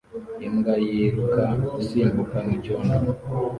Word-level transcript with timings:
Imbwa 0.47 0.73
yiruka 0.85 1.43
isimbuka 1.81 2.37
mucyondo 2.47 2.97